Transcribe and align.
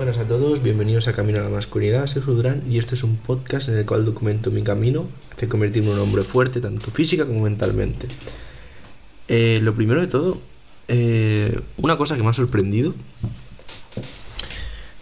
a 0.00 0.26
todos, 0.26 0.62
bienvenidos 0.62 1.08
a 1.08 1.12
Camino 1.12 1.40
a 1.40 1.42
la 1.42 1.50
Masculinidad, 1.50 2.06
soy 2.06 2.22
Durán 2.22 2.62
y 2.66 2.78
este 2.78 2.94
es 2.94 3.04
un 3.04 3.16
podcast 3.16 3.68
en 3.68 3.76
el 3.76 3.84
cual 3.84 4.06
documento 4.06 4.50
mi 4.50 4.62
camino 4.62 5.06
hacia 5.30 5.46
convertirme 5.46 5.90
en 5.90 5.96
un 5.96 6.00
hombre 6.00 6.22
fuerte, 6.22 6.58
tanto 6.62 6.90
física 6.90 7.26
como 7.26 7.42
mentalmente. 7.42 8.08
Eh, 9.28 9.60
lo 9.62 9.74
primero 9.74 10.00
de 10.00 10.06
todo, 10.06 10.40
eh, 10.88 11.60
una 11.76 11.98
cosa 11.98 12.16
que 12.16 12.22
me 12.22 12.30
ha 12.30 12.32
sorprendido, 12.32 12.94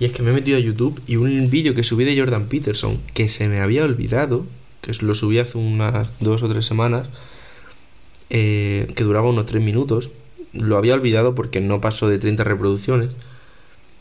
y 0.01 0.07
es 0.07 0.11
que 0.11 0.23
me 0.23 0.31
he 0.31 0.33
metido 0.33 0.59
a 0.59 0.61
YouTube 0.61 1.01
y 1.07 1.15
un 1.15 1.49
vídeo 1.49 1.77
que 1.77 1.85
subí 1.85 2.05
de 2.05 2.19
Jordan 2.19 2.49
Peterson, 2.49 2.99
que 3.15 3.29
se 3.29 3.47
me 3.47 3.61
había 3.61 3.85
olvidado, 3.85 4.47
que 4.81 4.93
lo 5.01 5.15
subí 5.15 5.39
hace 5.39 5.59
unas 5.59 6.13
dos 6.19 6.43
o 6.43 6.49
tres 6.49 6.67
semanas, 6.67 7.07
eh, 8.31 8.93
que 8.97 9.05
duraba 9.05 9.31
unos 9.31 9.47
tres 9.47 9.63
minutos, 9.63 10.11
lo 10.53 10.77
había 10.77 10.95
olvidado 10.95 11.37
porque 11.37 11.61
no 11.61 11.81
pasó 11.81 12.09
de 12.09 12.19
30 12.19 12.43
reproducciones 12.43 13.11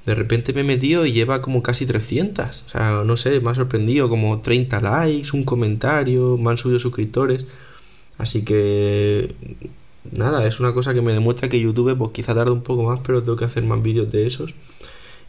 de 0.07 0.15
repente 0.15 0.53
me 0.53 0.61
he 0.61 0.63
metido 0.63 1.05
y 1.05 1.11
lleva 1.11 1.41
como 1.41 1.61
casi 1.61 1.85
300. 1.85 2.63
O 2.65 2.69
sea, 2.69 3.03
no 3.05 3.17
sé, 3.17 3.41
me 3.41 3.51
ha 3.51 3.55
sorprendido, 3.55 4.07
como 4.07 4.39
30 4.39 4.79
likes, 4.79 5.31
un 5.33 5.43
comentario, 5.43 6.37
me 6.37 6.49
han 6.49 6.57
subido 6.57 6.79
suscriptores. 6.79 7.45
Así 8.17 8.43
que 8.45 9.35
nada, 10.09 10.47
es 10.47 10.61
una 10.61 10.73
cosa 10.73 10.93
que 10.93 11.01
me 11.01 11.11
demuestra 11.11 11.49
que 11.49 11.59
YouTube 11.59 11.97
pues 11.97 12.11
quizá 12.11 12.33
tarda 12.33 12.53
un 12.53 12.63
poco 12.63 12.83
más, 12.83 13.01
pero 13.05 13.21
tengo 13.21 13.35
que 13.35 13.43
hacer 13.43 13.63
más 13.63 13.83
vídeos 13.83 14.09
de 14.09 14.27
esos. 14.27 14.53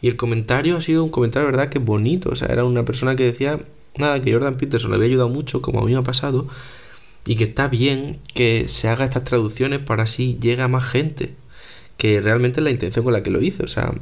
Y 0.01 0.07
el 0.07 0.15
comentario 0.15 0.77
ha 0.77 0.81
sido 0.81 1.03
un 1.03 1.09
comentario, 1.09 1.47
verdad, 1.47 1.67
que 1.67 1.79
bonito. 1.79 2.29
O 2.29 2.35
sea, 2.35 2.47
era 2.47 2.63
una 2.63 2.85
persona 2.85 3.17
que 3.17 3.25
decía, 3.25 3.59
nada, 3.97 4.21
que 4.21 4.31
Jordan 4.31 4.55
Peterson 4.55 4.91
le 4.91 4.95
había 4.95 5.09
ayudado 5.09 5.27
mucho, 5.27 5.61
como 5.61 5.81
a 5.81 5.85
mí 5.85 5.91
me 5.91 5.99
ha 5.99 6.03
pasado, 6.03 6.47
y 7.25 7.35
que 7.35 7.43
está 7.45 7.67
bien 7.67 8.19
que 8.33 8.69
se 8.69 8.87
haga 8.87 9.03
estas 9.03 9.25
traducciones 9.25 9.79
para 9.79 10.03
así 10.03 10.37
llega 10.41 10.63
a 10.63 10.67
más 10.69 10.85
gente 10.85 11.33
que 11.99 12.21
realmente 12.21 12.61
es 12.61 12.63
la 12.63 12.71
intención 12.71 13.03
con 13.03 13.11
la 13.11 13.21
que 13.21 13.29
lo 13.29 13.41
hice, 13.41 13.61
o 13.61 13.67
sea, 13.67 13.93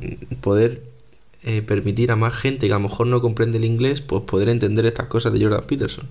poder 0.42 0.84
eh, 1.44 1.64
permitir 1.64 2.12
a 2.12 2.16
más 2.16 2.36
gente 2.36 2.68
que 2.68 2.74
a 2.74 2.78
lo 2.78 2.84
mejor 2.84 3.08
no 3.08 3.22
comprende 3.22 3.58
el 3.58 3.66
inglés, 3.66 4.02
pues 4.02 4.22
poder 4.22 4.50
entender 4.50 4.86
estas 4.86 5.08
cosas 5.08 5.34
de 5.34 5.42
Jordan 5.42 5.64
Peterson. 5.66 6.06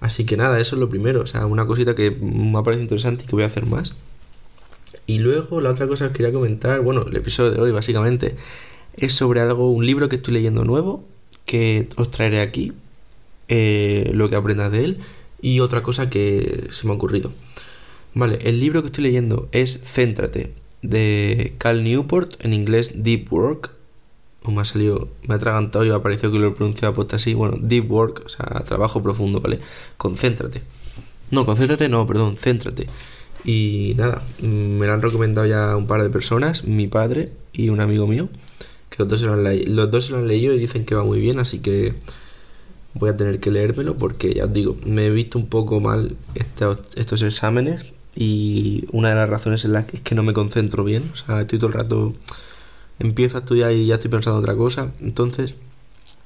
Así 0.00 0.26
que 0.26 0.36
nada, 0.36 0.58
eso 0.58 0.74
es 0.74 0.80
lo 0.80 0.88
primero, 0.88 1.20
o 1.20 1.26
sea, 1.28 1.46
una 1.46 1.64
cosita 1.64 1.94
que 1.94 2.10
me 2.10 2.58
ha 2.58 2.62
parecido 2.64 2.82
interesante 2.82 3.22
y 3.22 3.26
que 3.28 3.36
voy 3.36 3.44
a 3.44 3.46
hacer 3.46 3.66
más. 3.66 3.94
Y 5.06 5.20
luego 5.20 5.60
la 5.60 5.70
otra 5.70 5.86
cosa 5.86 6.08
que 6.08 6.14
quería 6.14 6.32
comentar, 6.32 6.80
bueno, 6.80 7.04
el 7.06 7.16
episodio 7.16 7.52
de 7.52 7.60
hoy 7.60 7.70
básicamente 7.70 8.34
es 8.96 9.14
sobre 9.14 9.40
algo, 9.40 9.70
un 9.70 9.86
libro 9.86 10.08
que 10.08 10.16
estoy 10.16 10.34
leyendo 10.34 10.64
nuevo, 10.64 11.06
que 11.46 11.88
os 11.94 12.10
traeré 12.10 12.40
aquí, 12.40 12.72
eh, 13.46 14.10
lo 14.12 14.28
que 14.28 14.34
aprendas 14.34 14.72
de 14.72 14.84
él, 14.84 14.98
y 15.40 15.60
otra 15.60 15.84
cosa 15.84 16.10
que 16.10 16.66
se 16.70 16.84
me 16.88 16.92
ha 16.92 16.96
ocurrido. 16.96 17.30
Vale, 18.18 18.40
el 18.42 18.58
libro 18.58 18.82
que 18.82 18.86
estoy 18.86 19.04
leyendo 19.04 19.48
es 19.52 19.80
Céntrate, 19.84 20.52
de 20.82 21.54
Cal 21.58 21.84
Newport, 21.84 22.44
en 22.44 22.52
inglés 22.52 23.04
Deep 23.04 23.32
Work. 23.32 23.70
O 24.42 24.50
me 24.50 24.62
ha 24.62 24.64
salido, 24.64 25.08
me 25.28 25.34
ha 25.34 25.36
atragantado 25.36 25.84
y 25.84 25.90
me 25.90 25.94
ha 25.94 26.02
parecido 26.02 26.32
que 26.32 26.40
lo 26.40 26.48
he 26.48 26.50
pronunciado 26.50 26.94
puesto 26.94 27.14
así. 27.14 27.34
Bueno, 27.34 27.58
Deep 27.60 27.88
Work, 27.88 28.24
o 28.26 28.28
sea, 28.28 28.64
trabajo 28.64 29.00
profundo, 29.04 29.40
¿vale? 29.40 29.60
Concéntrate. 29.96 30.62
No, 31.30 31.46
concéntrate, 31.46 31.88
no, 31.88 32.08
perdón, 32.08 32.36
céntrate. 32.36 32.88
Y 33.44 33.94
nada, 33.96 34.24
me 34.42 34.84
lo 34.84 34.92
han 34.92 35.00
recomendado 35.00 35.46
ya 35.46 35.76
un 35.76 35.86
par 35.86 36.02
de 36.02 36.10
personas, 36.10 36.64
mi 36.64 36.88
padre 36.88 37.30
y 37.52 37.68
un 37.68 37.78
amigo 37.78 38.08
mío, 38.08 38.28
que 38.90 38.96
los 38.98 39.08
dos 39.08 39.20
se 39.20 39.26
lo 39.26 39.34
han, 39.34 39.76
los 39.76 39.92
dos 39.92 40.06
se 40.06 40.10
lo 40.10 40.18
han 40.18 40.26
leído 40.26 40.52
y 40.54 40.58
dicen 40.58 40.84
que 40.84 40.96
va 40.96 41.04
muy 41.04 41.20
bien, 41.20 41.38
así 41.38 41.60
que 41.60 41.94
voy 42.94 43.10
a 43.10 43.16
tener 43.16 43.38
que 43.38 43.52
leérmelo 43.52 43.96
porque 43.96 44.34
ya 44.34 44.46
os 44.46 44.52
digo, 44.52 44.76
me 44.84 45.06
he 45.06 45.10
visto 45.10 45.38
un 45.38 45.46
poco 45.46 45.78
mal 45.78 46.16
estos 46.96 47.22
exámenes 47.22 47.86
y 48.20 48.84
una 48.90 49.10
de 49.10 49.14
las 49.14 49.30
razones 49.30 49.64
es, 49.64 49.70
la, 49.70 49.86
es 49.92 50.00
que 50.00 50.16
no 50.16 50.24
me 50.24 50.32
concentro 50.32 50.82
bien, 50.82 51.12
o 51.12 51.16
sea, 51.16 51.42
estoy 51.42 51.60
todo 51.60 51.68
el 51.68 51.74
rato, 51.74 52.14
empiezo 52.98 53.36
a 53.36 53.40
estudiar 53.40 53.72
y 53.72 53.86
ya 53.86 53.94
estoy 53.94 54.10
pensando 54.10 54.38
en 54.38 54.42
otra 54.42 54.56
cosa, 54.56 54.90
entonces 55.00 55.54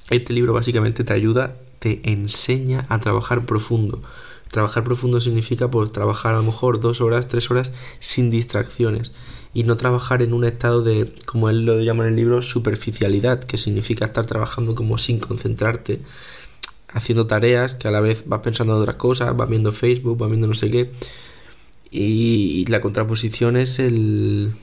este 0.09 0.33
libro 0.33 0.53
básicamente 0.53 1.03
te 1.03 1.13
ayuda, 1.13 1.55
te 1.77 2.01
enseña 2.11 2.87
a 2.89 2.99
trabajar 2.99 3.45
profundo. 3.45 4.01
Trabajar 4.49 4.83
profundo 4.83 5.21
significa 5.21 5.69
pues 5.69 5.91
trabajar 5.91 6.33
a 6.33 6.37
lo 6.37 6.43
mejor 6.43 6.81
dos 6.81 6.99
horas, 6.99 7.27
tres 7.27 7.51
horas 7.51 7.71
sin 7.99 8.31
distracciones 8.31 9.11
y 9.53 9.61
no 9.61 9.77
trabajar 9.77 10.23
en 10.23 10.33
un 10.33 10.45
estado 10.45 10.81
de, 10.81 11.13
como 11.27 11.51
él 11.51 11.63
lo 11.63 11.79
llama 11.79 12.05
en 12.05 12.09
el 12.09 12.15
libro, 12.15 12.41
superficialidad, 12.41 13.43
que 13.43 13.57
significa 13.59 14.05
estar 14.05 14.25
trabajando 14.25 14.73
como 14.73 14.97
sin 14.97 15.19
concentrarte, 15.19 16.01
haciendo 16.91 17.27
tareas 17.27 17.75
que 17.75 17.87
a 17.87 17.91
la 17.91 17.99
vez 17.99 18.23
vas 18.25 18.39
pensando 18.39 18.75
en 18.75 18.81
otras 18.81 18.95
cosas, 18.95 19.37
vas 19.37 19.47
viendo 19.47 19.71
Facebook, 19.71 20.17
vas 20.17 20.29
viendo 20.29 20.47
no 20.47 20.55
sé 20.55 20.71
qué 20.71 20.91
y, 21.93 22.65
la 22.65 22.81
contraposición 22.81 23.55
es 23.55 23.77
el, 23.77 24.53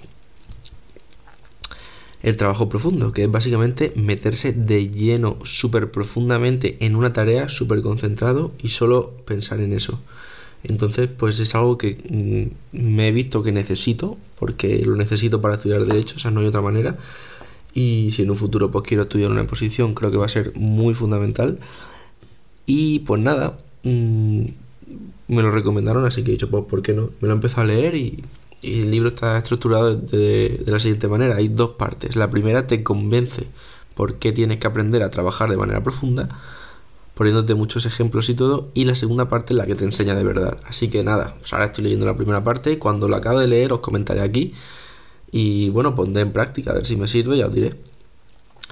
el 2.23 2.37
trabajo 2.37 2.69
profundo, 2.69 3.13
que 3.13 3.25
es 3.25 3.31
básicamente 3.31 3.93
meterse 3.95 4.53
de 4.53 4.91
lleno 4.91 5.39
súper 5.45 5.93
profundamente 5.93 6.77
en 6.81 6.97
una 6.97 7.13
tarea, 7.13 7.49
súper 7.49 7.83
concentrado 7.83 8.53
y 8.61 8.71
solo 8.71 9.13
pensar 9.27 9.61
en 9.61 9.73
eso. 9.73 10.01
Entonces, 10.65 11.09
pues 11.09 11.39
es 11.39 11.55
algo 11.55 11.79
que 11.79 12.51
mm, 12.73 12.77
me 12.77 13.09
he 13.09 13.13
visto 13.13 13.43
que 13.43 13.53
necesito, 13.53 14.19
porque 14.39 14.85
lo 14.85 14.97
necesito 14.97 15.41
para 15.41 15.55
estudiar 15.55 15.85
Derecho, 15.85 16.17
o 16.17 16.19
sea, 16.19 16.31
no 16.31 16.41
hay 16.41 16.47
otra 16.47 16.61
manera. 16.61 16.99
Y 17.73 18.11
si 18.13 18.23
en 18.23 18.31
un 18.31 18.37
futuro 18.37 18.71
pues 18.73 18.85
quiero 18.87 19.05
estudiar 19.05 19.31
una 19.31 19.47
posición, 19.47 19.95
creo 19.95 20.11
que 20.11 20.17
va 20.17 20.27
a 20.27 20.29
ser 20.29 20.53
muy 20.57 20.95
fundamental. 20.95 21.59
Y 22.67 23.01
pues 23.01 23.23
nada, 23.23 23.59
mm, 23.85 24.47
me 25.29 25.43
lo 25.43 25.51
recomendaron, 25.51 26.05
así 26.05 26.23
que 26.23 26.31
he 26.31 26.33
dicho, 26.33 26.51
pues, 26.51 26.65
¿por 26.65 26.83
qué 26.83 26.93
no? 26.93 27.11
Me 27.21 27.29
lo 27.29 27.31
he 27.31 27.37
empezado 27.37 27.63
a 27.63 27.67
leer 27.67 27.95
y, 27.95 28.25
el 28.63 28.91
libro 28.91 29.09
está 29.09 29.39
estructurado 29.39 29.97
de, 29.97 30.63
la 30.67 30.79
siguiente 30.79 31.09
manera. 31.09 31.37
Hay 31.37 31.49
dos 31.49 31.71
partes. 31.71 32.15
La 32.15 32.29
primera 32.29 32.67
te 32.67 32.83
convence 32.83 33.47
por 33.95 34.17
qué 34.17 34.33
tienes 34.33 34.59
que 34.59 34.67
aprender 34.67 35.03
a 35.03 35.11
trabajar 35.11 35.49
de 35.49 35.57
manera 35.57 35.83
profunda, 35.83 36.29
poniéndote 37.15 37.55
muchos 37.55 37.87
ejemplos 37.87 38.29
y 38.29 38.35
todo. 38.35 38.69
Y 38.75 38.85
la 38.85 38.95
segunda 38.95 39.31
parte 39.31 39.55
es 39.55 39.59
la 39.59 39.65
que 39.65 39.77
te 39.77 39.85
enseña 39.85 40.15
de 40.15 40.25
verdad. 40.25 40.59
Así 40.67 40.91
que 40.91 41.03
nada, 41.03 41.37
ahora 41.53 41.67
estoy 41.67 41.85
leyendo 41.85 42.05
la 42.05 42.17
primera 42.17 42.45
parte. 42.45 42.79
Cuando 42.79 43.09
lo 43.09 43.17
acabe 43.17 43.41
de 43.41 43.49
leer 43.49 43.73
os 43.73 43.81
comentaré 43.81 44.21
aquí. 44.21 44.53
Y 45.33 45.71
bueno, 45.71 45.95
pondré 45.95 46.23
en 46.23 46.33
práctica 46.33 46.73
a 46.73 46.75
ver 46.75 46.87
si 46.87 46.97
me 46.97 47.09
sirve, 47.09 47.39
ya 47.39 47.47
os 47.47 47.55
diré. 47.55 47.77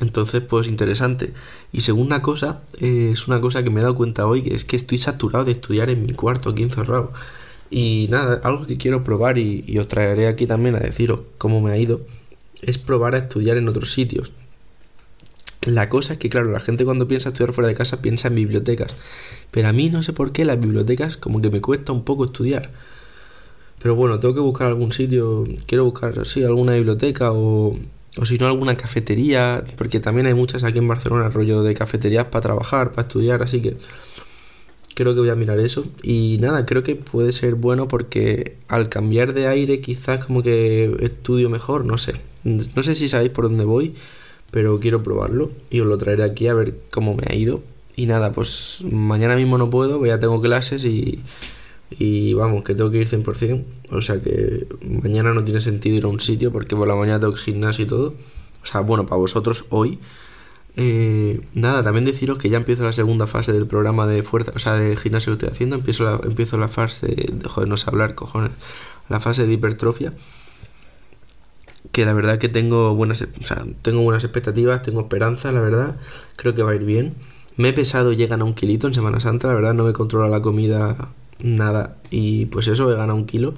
Entonces, 0.00 0.42
pues 0.42 0.68
interesante. 0.68 1.32
Y 1.72 1.80
segunda 1.80 2.22
cosa, 2.22 2.62
eh, 2.80 3.10
es 3.12 3.26
una 3.26 3.40
cosa 3.40 3.62
que 3.62 3.70
me 3.70 3.80
he 3.80 3.82
dado 3.82 3.94
cuenta 3.94 4.26
hoy, 4.26 4.42
que 4.42 4.54
es 4.54 4.64
que 4.64 4.76
estoy 4.76 4.98
saturado 4.98 5.44
de 5.44 5.52
estudiar 5.52 5.90
en 5.90 6.06
mi 6.06 6.12
cuarto 6.12 6.50
aquí 6.50 6.62
encerrado. 6.62 7.12
Y 7.70 8.06
nada, 8.10 8.40
algo 8.44 8.66
que 8.66 8.76
quiero 8.76 9.04
probar 9.04 9.38
y, 9.38 9.78
os 9.78 9.88
traeré 9.88 10.28
aquí 10.28 10.46
también 10.46 10.76
a 10.76 10.80
deciros 10.80 11.20
cómo 11.38 11.60
me 11.60 11.72
ha 11.72 11.76
ido, 11.78 12.00
es 12.62 12.78
probar 12.78 13.14
a 13.14 13.18
estudiar 13.18 13.56
en 13.56 13.68
otros 13.68 13.92
sitios. 13.92 14.30
La 15.66 15.88
cosa 15.88 16.14
es 16.14 16.18
que, 16.18 16.30
claro, 16.30 16.50
la 16.50 16.60
gente 16.60 16.84
cuando 16.84 17.08
piensa 17.08 17.30
estudiar 17.30 17.52
fuera 17.52 17.68
de 17.68 17.74
casa 17.74 18.00
piensa 18.00 18.28
en 18.28 18.36
bibliotecas. 18.36 18.94
Pero 19.50 19.68
a 19.68 19.72
mí 19.72 19.90
no 19.90 20.02
sé 20.02 20.12
por 20.12 20.32
qué 20.32 20.44
las 20.44 20.60
bibliotecas 20.60 21.16
como 21.16 21.42
que 21.42 21.50
me 21.50 21.60
cuesta 21.60 21.92
un 21.92 22.04
poco 22.04 22.24
estudiar. 22.26 22.70
Pero 23.80 23.94
bueno, 23.94 24.18
tengo 24.20 24.34
que 24.34 24.40
buscar 24.40 24.68
algún 24.68 24.92
sitio, 24.92 25.44
quiero 25.66 25.84
buscar, 25.84 26.26
sí, 26.26 26.42
alguna 26.44 26.74
biblioteca 26.74 27.32
o, 27.32 27.76
o 28.18 28.24
si 28.24 28.38
no 28.38 28.46
alguna 28.46 28.76
cafetería, 28.76 29.64
porque 29.76 30.00
también 30.00 30.26
hay 30.26 30.34
muchas 30.34 30.64
aquí 30.64 30.78
en 30.78 30.88
Barcelona, 30.88 31.28
rollo 31.28 31.62
de 31.62 31.74
cafeterías 31.74 32.26
para 32.26 32.42
trabajar, 32.42 32.90
para 32.90 33.02
estudiar, 33.02 33.42
así 33.42 33.60
que 33.60 33.76
creo 34.94 35.14
que 35.14 35.20
voy 35.20 35.30
a 35.30 35.36
mirar 35.36 35.60
eso. 35.60 35.86
Y 36.02 36.38
nada, 36.40 36.66
creo 36.66 36.82
que 36.82 36.96
puede 36.96 37.32
ser 37.32 37.54
bueno 37.54 37.86
porque 37.86 38.56
al 38.66 38.88
cambiar 38.88 39.32
de 39.32 39.46
aire 39.46 39.80
quizás 39.80 40.24
como 40.24 40.42
que 40.42 40.96
estudio 41.00 41.48
mejor, 41.48 41.84
no 41.84 41.98
sé. 41.98 42.14
No 42.42 42.82
sé 42.82 42.94
si 42.94 43.08
sabéis 43.08 43.30
por 43.30 43.44
dónde 43.44 43.64
voy, 43.64 43.94
pero 44.50 44.80
quiero 44.80 45.02
probarlo 45.02 45.50
y 45.70 45.80
os 45.80 45.86
lo 45.86 45.98
traeré 45.98 46.24
aquí 46.24 46.48
a 46.48 46.54
ver 46.54 46.74
cómo 46.90 47.14
me 47.14 47.24
ha 47.28 47.34
ido. 47.34 47.62
Y 47.94 48.06
nada, 48.06 48.32
pues 48.32 48.84
mañana 48.90 49.36
mismo 49.36 49.58
no 49.58 49.70
puedo, 49.70 50.04
ya 50.04 50.18
tengo 50.18 50.40
clases 50.40 50.84
y 50.84 51.20
y 51.90 52.34
vamos, 52.34 52.64
que 52.64 52.74
tengo 52.74 52.90
que 52.90 52.98
ir 52.98 53.08
100%. 53.08 53.64
O 53.90 54.02
sea 54.02 54.20
que 54.20 54.66
mañana 54.82 55.32
no 55.32 55.44
tiene 55.44 55.60
sentido 55.60 55.96
ir 55.96 56.04
a 56.04 56.08
un 56.08 56.20
sitio 56.20 56.52
porque 56.52 56.76
por 56.76 56.86
la 56.86 56.94
mañana 56.94 57.20
tengo 57.20 57.34
que 57.34 57.40
gimnasio 57.40 57.84
y 57.84 57.88
todo. 57.88 58.14
O 58.62 58.66
sea, 58.66 58.80
bueno, 58.80 59.06
para 59.06 59.16
vosotros 59.16 59.64
hoy. 59.70 59.98
Eh, 60.76 61.40
nada, 61.54 61.82
también 61.82 62.04
deciros 62.04 62.38
que 62.38 62.50
ya 62.50 62.58
empiezo 62.58 62.84
la 62.84 62.92
segunda 62.92 63.26
fase 63.26 63.52
del 63.52 63.66
programa 63.66 64.06
de 64.06 64.22
fuerza, 64.22 64.52
o 64.54 64.58
sea, 64.60 64.74
de 64.74 64.96
gimnasio 64.96 65.32
que 65.32 65.46
estoy 65.46 65.48
haciendo. 65.48 65.76
Empiezo 65.76 66.04
la, 66.04 66.20
empiezo 66.24 66.58
la 66.58 66.68
fase, 66.68 67.06
de, 67.06 67.48
joder, 67.48 67.68
no 67.68 67.76
sé 67.76 67.90
hablar, 67.90 68.14
cojones. 68.14 68.52
La 69.08 69.20
fase 69.20 69.46
de 69.46 69.52
hipertrofia. 69.54 70.12
Que 71.92 72.04
la 72.04 72.12
verdad 72.12 72.38
que 72.38 72.48
tengo 72.48 72.94
buenas, 72.94 73.22
o 73.22 73.44
sea, 73.44 73.64
tengo 73.82 74.02
buenas 74.02 74.22
expectativas, 74.24 74.82
tengo 74.82 75.00
esperanza, 75.00 75.52
la 75.52 75.60
verdad. 75.60 75.96
Creo 76.36 76.54
que 76.54 76.62
va 76.62 76.72
a 76.72 76.74
ir 76.74 76.84
bien. 76.84 77.14
Me 77.56 77.70
he 77.70 77.72
pesado 77.72 78.12
llegan 78.12 78.42
a 78.42 78.44
un 78.44 78.54
kilito 78.54 78.86
en 78.86 78.94
Semana 78.94 79.20
Santa, 79.20 79.48
la 79.48 79.54
verdad 79.54 79.74
no 79.74 79.84
me 79.84 79.92
controla 79.92 80.28
la 80.28 80.42
comida 80.42 81.10
nada. 81.40 81.96
Y 82.10 82.46
pues 82.46 82.68
eso, 82.68 82.90
he 82.92 82.96
ganado 82.96 83.16
un 83.16 83.26
kilo. 83.26 83.54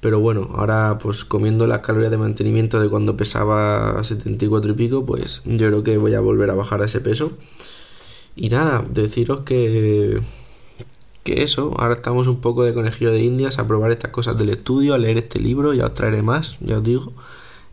Pero 0.00 0.20
bueno, 0.20 0.50
ahora 0.54 0.98
pues 1.00 1.24
comiendo 1.24 1.66
las 1.66 1.80
calorías 1.80 2.10
de 2.10 2.18
mantenimiento 2.18 2.78
de 2.80 2.90
cuando 2.90 3.16
pesaba 3.16 4.02
74 4.04 4.72
y 4.72 4.74
pico, 4.74 5.06
pues 5.06 5.40
yo 5.46 5.68
creo 5.68 5.82
que 5.82 5.96
voy 5.96 6.14
a 6.14 6.20
volver 6.20 6.50
a 6.50 6.54
bajar 6.54 6.82
a 6.82 6.86
ese 6.86 7.00
peso. 7.00 7.32
Y 8.36 8.50
nada, 8.50 8.84
deciros 8.90 9.40
que 9.40 10.20
que 11.24 11.42
eso, 11.42 11.74
ahora 11.78 11.94
estamos 11.94 12.26
un 12.28 12.40
poco 12.40 12.64
de 12.64 12.74
conejillo 12.74 13.10
de 13.10 13.22
indias 13.22 13.58
a 13.58 13.66
probar 13.66 13.90
estas 13.90 14.10
cosas 14.10 14.38
del 14.38 14.50
estudio, 14.50 14.94
a 14.94 14.98
leer 14.98 15.16
este 15.18 15.40
libro, 15.40 15.72
ya 15.72 15.86
os 15.86 15.94
traeré 15.94 16.22
más, 16.22 16.58
ya 16.60 16.78
os 16.78 16.84
digo. 16.84 17.12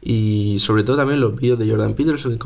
Y 0.02 0.58
sobre 0.60 0.84
todo 0.84 0.98
también 0.98 1.20
los 1.20 1.36
vídeos 1.36 1.60
de 1.60 1.70
Jordan 1.70 1.94
Peterson 1.94 2.40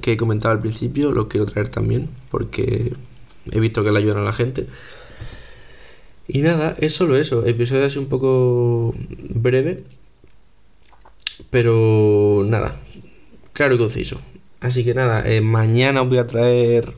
que 0.00 0.12
he 0.12 0.16
comentado 0.16 0.52
al 0.52 0.60
principio, 0.60 1.12
los 1.12 1.26
quiero 1.26 1.46
traer 1.46 1.70
también, 1.70 2.10
porque 2.30 2.94
he 3.50 3.58
visto 3.58 3.82
que 3.82 3.90
le 3.90 3.98
ayudan 3.98 4.18
a 4.18 4.22
la 4.22 4.32
gente. 4.34 4.68
Y 6.32 6.42
nada, 6.42 6.76
es 6.78 6.94
solo 6.94 7.16
eso. 7.16 7.44
Episodio 7.44 7.86
así 7.86 7.98
un 7.98 8.06
poco 8.06 8.94
breve. 9.30 9.82
Pero 11.50 12.44
nada, 12.46 12.76
claro 13.52 13.74
y 13.74 13.78
conciso. 13.78 14.20
Así 14.60 14.84
que 14.84 14.94
nada, 14.94 15.28
eh, 15.28 15.40
mañana 15.40 16.02
os 16.02 16.08
voy 16.08 16.18
a 16.18 16.26
traer. 16.28 16.94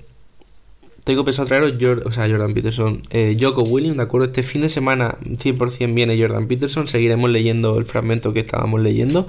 Tengo 1.04 1.24
pensado 1.24 1.48
traeros 1.48 1.72
o 2.04 2.10
sea, 2.12 2.28
Jordan 2.28 2.52
Peterson, 2.52 3.02
eh, 3.10 3.36
Joko 3.40 3.62
Williams, 3.62 3.96
¿de 3.96 4.02
acuerdo? 4.02 4.26
Este 4.26 4.42
fin 4.42 4.60
de 4.60 4.68
semana 4.68 5.16
100% 5.22 5.94
viene 5.94 6.20
Jordan 6.20 6.46
Peterson. 6.46 6.86
Seguiremos 6.86 7.30
leyendo 7.30 7.78
el 7.78 7.86
fragmento 7.86 8.34
que 8.34 8.40
estábamos 8.40 8.82
leyendo. 8.82 9.26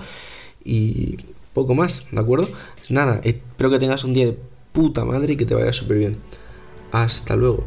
Y 0.65 1.17
poco 1.53 1.75
más, 1.75 2.05
¿de 2.11 2.19
acuerdo? 2.19 2.49
Pues 2.75 2.91
nada, 2.91 3.21
espero 3.23 3.69
que 3.69 3.79
tengas 3.79 4.03
un 4.03 4.13
día 4.13 4.25
de 4.25 4.37
puta 4.73 5.05
madre 5.05 5.33
y 5.33 5.37
que 5.37 5.45
te 5.45 5.55
vaya 5.55 5.71
súper 5.71 5.97
bien. 5.97 6.17
Hasta 6.91 7.35
luego. 7.37 7.63